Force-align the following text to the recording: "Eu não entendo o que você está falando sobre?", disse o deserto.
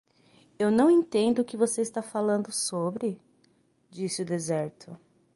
"Eu 0.57 0.71
não 0.71 0.89
entendo 0.89 1.43
o 1.43 1.45
que 1.45 1.55
você 1.55 1.79
está 1.83 2.01
falando 2.01 2.51
sobre?", 2.51 3.21
disse 3.87 4.23
o 4.23 4.25
deserto. 4.25 4.97